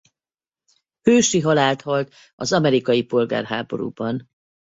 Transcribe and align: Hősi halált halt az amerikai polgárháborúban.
Hősi 1.01 1.39
halált 1.41 1.81
halt 1.81 2.13
az 2.35 2.53
amerikai 2.53 3.03
polgárháborúban. 3.03 4.29